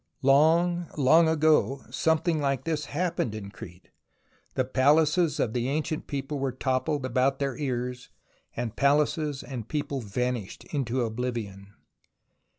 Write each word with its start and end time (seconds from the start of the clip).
Long, 0.23 0.87
long 0.97 1.27
ago 1.27 1.83
something 1.91 2.41
like 2.41 2.63
this 2.63 2.85
happened 2.85 3.35
in 3.35 3.51
Crete; 3.51 3.91
the 4.55 4.65
palaces 4.65 5.39
of 5.39 5.53
the 5.53 5.69
ancient 5.69 6.07
people 6.07 6.39
were 6.39 6.51
toppled 6.51 7.05
about 7.05 7.37
their 7.37 7.55
ears 7.55 8.09
and 8.55 8.75
palaces 8.75 9.43
and 9.43 9.67
people 9.67 10.01
vanished 10.01 10.63
into 10.73 11.03
oblivion. 11.03 11.75